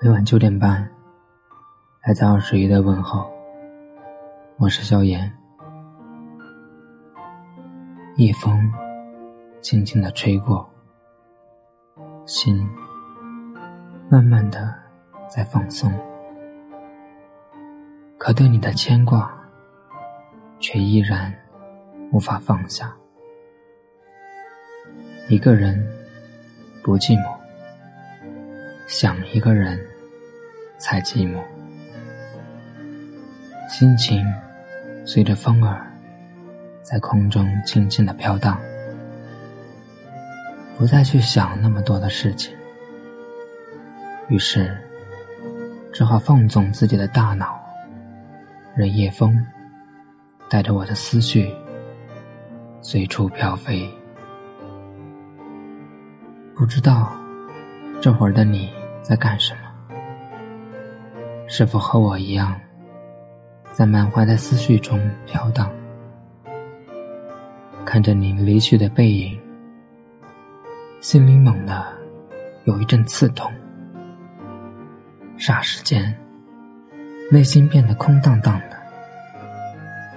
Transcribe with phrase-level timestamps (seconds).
[0.00, 0.88] 每晚九点半，
[2.06, 3.28] 来自二十一的问候。
[4.56, 5.28] 我是萧炎。
[8.14, 8.72] 夜风
[9.60, 10.70] 轻轻的吹过，
[12.26, 12.64] 心
[14.08, 14.72] 慢慢的
[15.28, 15.92] 在放松，
[18.18, 19.36] 可对你的牵挂，
[20.60, 21.34] 却依然
[22.12, 22.96] 无法放下。
[25.28, 25.84] 一个人
[26.84, 27.37] 不寂寞。
[28.88, 29.78] 想一个人，
[30.78, 31.42] 才寂寞。
[33.68, 34.24] 心情
[35.04, 35.86] 随着风儿
[36.80, 38.58] 在空中轻轻的飘荡，
[40.78, 42.56] 不再去想那么多的事情。
[44.30, 44.74] 于是，
[45.92, 47.60] 只好放纵自己的大脑，
[48.74, 49.46] 任夜风
[50.48, 51.54] 带着我的思绪
[52.80, 53.86] 随处飘飞。
[56.56, 57.12] 不知道
[58.00, 58.77] 这会儿的你。
[59.08, 59.60] 在干什么？
[61.46, 62.54] 是否和我一样，
[63.72, 65.72] 在满怀的思绪中飘荡？
[67.86, 69.40] 看着你离去的背影，
[71.00, 71.86] 心里猛地
[72.64, 73.50] 有一阵刺痛。
[75.38, 76.14] 霎时间，
[77.30, 78.76] 内心变得空荡荡的，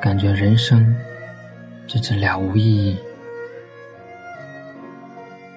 [0.00, 0.92] 感觉人生
[1.86, 2.98] 真是了无意义。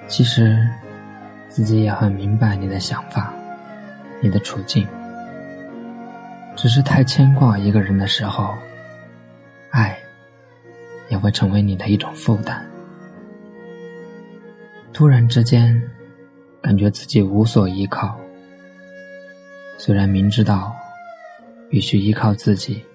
[0.07, 0.63] 其实。
[1.55, 3.33] 自己也很明白你的想法，
[4.19, 4.85] 你的处境，
[6.53, 8.53] 只是太牵挂一个人的时候，
[9.69, 9.97] 爱
[11.07, 12.61] 也会成为你的一种负担。
[14.91, 15.81] 突然之间，
[16.61, 18.19] 感觉自己无所依靠。
[19.77, 20.75] 虽然明知道
[21.69, 22.85] 必须依靠自己，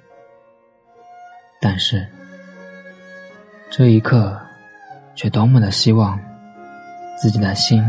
[1.62, 2.06] 但是
[3.70, 4.39] 这一刻，
[5.14, 6.20] 却多么的希望
[7.19, 7.83] 自己的心。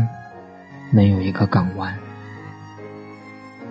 [0.94, 1.98] 能有一个港湾，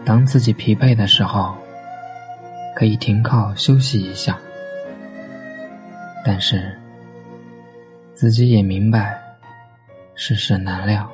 [0.03, 1.55] 当自己疲惫的时候，
[2.75, 4.39] 可以停靠休息一下。
[6.25, 6.75] 但是，
[8.15, 9.21] 自己也明白，
[10.15, 11.07] 世事难料。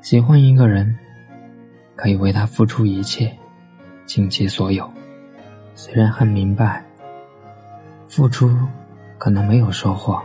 [0.00, 0.96] 喜欢一个人，
[1.94, 3.30] 可以为他付出一切，
[4.06, 4.90] 倾其所有。
[5.74, 6.82] 虽然很明白，
[8.08, 8.50] 付出
[9.18, 10.22] 可能没有收获，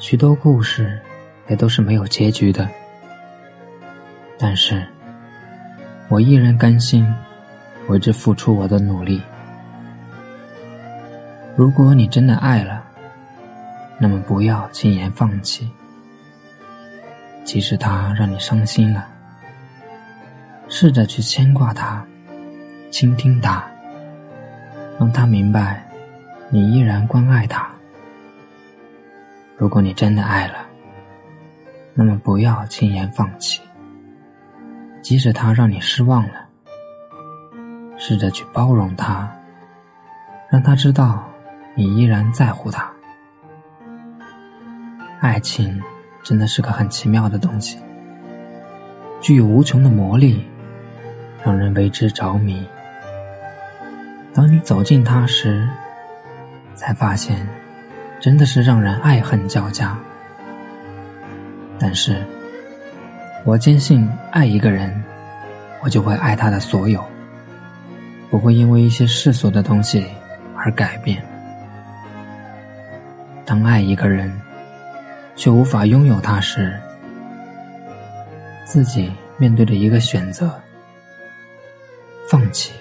[0.00, 1.00] 许多故事。
[1.48, 2.68] 也都是没有结局的，
[4.38, 4.86] 但是，
[6.08, 7.06] 我依然甘心
[7.88, 9.22] 为之付出我的努力。
[11.56, 12.84] 如果你真的爱了，
[13.98, 15.70] 那么不要轻言放弃。
[17.44, 19.06] 即使他让你伤心了，
[20.68, 22.04] 试着去牵挂他，
[22.90, 23.64] 倾听他，
[24.98, 25.82] 让他明白
[26.50, 27.70] 你依然关爱他。
[29.56, 30.66] 如果你真的爱了，
[31.98, 33.62] 那么不要轻言放弃，
[35.00, 36.46] 即使他让你失望了，
[37.96, 39.26] 试着去包容他，
[40.50, 41.24] 让他知道
[41.74, 42.86] 你依然在乎他。
[45.20, 45.82] 爱情
[46.22, 47.78] 真的是个很奇妙的东西，
[49.22, 50.46] 具有无穷的魔力，
[51.42, 52.68] 让人为之着迷。
[54.34, 55.66] 当你走近他时，
[56.74, 57.48] 才发现，
[58.20, 59.98] 真的是让人爱恨交加。
[61.78, 62.24] 但是，
[63.44, 65.02] 我坚信，爱一个人，
[65.82, 67.04] 我就会爱他的所有，
[68.30, 70.06] 不会因为一些世俗的东西
[70.56, 71.22] 而改变。
[73.44, 74.32] 当爱一个人，
[75.36, 76.80] 却无法拥有他时，
[78.64, 80.50] 自己面对着一个选择：
[82.28, 82.72] 放弃，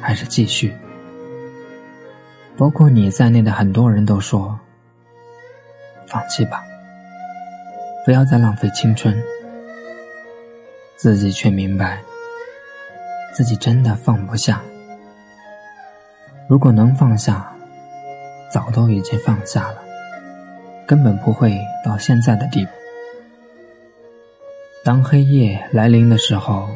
[0.00, 0.74] 还是继续？
[2.56, 4.58] 包括你在内的很多人都说
[6.08, 6.64] ：“放弃吧。”
[8.08, 9.14] 不要再浪费青春，
[10.96, 12.02] 自己却明白，
[13.34, 14.62] 自己真的放不下。
[16.48, 17.54] 如果能放下，
[18.50, 19.82] 早都已经放下了，
[20.86, 22.70] 根本不会到现在的地步。
[24.82, 26.66] 当黑夜来临的时候，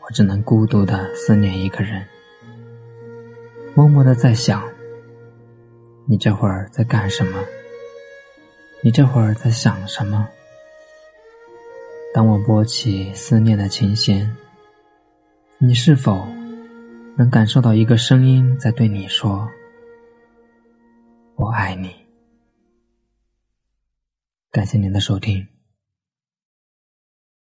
[0.00, 2.02] 我只能孤独的思念一个人，
[3.74, 4.64] 默默的在想，
[6.06, 7.38] 你这会儿在干什么？
[8.84, 10.28] 你这会儿在想什么？
[12.12, 14.30] 当我拨起思念的琴弦，
[15.56, 16.28] 你是否
[17.16, 19.48] 能感受到一个声音在对你说
[21.36, 21.96] ：“我爱你。”
[24.52, 25.53] 感谢您的收听。